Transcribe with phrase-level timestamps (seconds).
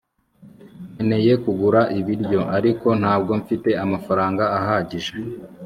[0.93, 5.13] nkeneye kugura ibiryo, ariko ntabwo mfite amafaranga ahagije